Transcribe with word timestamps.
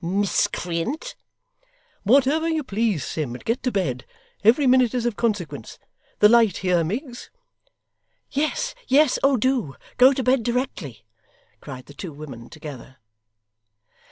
Miscreant!' 0.03 1.13
'Whatever 2.01 2.49
you 2.49 2.63
please, 2.63 3.05
Sim, 3.05 3.33
but 3.33 3.45
get 3.45 3.61
to 3.61 3.71
bed. 3.71 4.03
Every 4.43 4.65
minute 4.65 4.95
is 4.95 5.05
of 5.05 5.15
consequence. 5.15 5.77
The 6.17 6.27
light 6.27 6.57
here, 6.65 6.83
Miggs!' 6.83 7.29
'Yes 8.31 8.73
yes, 8.87 9.19
oh 9.21 9.37
do! 9.37 9.75
Go 9.97 10.11
to 10.11 10.23
bed 10.23 10.41
directly,' 10.41 11.05
cried 11.59 11.85
the 11.85 11.93
two 11.93 12.13
women 12.13 12.49
together. 12.49 12.97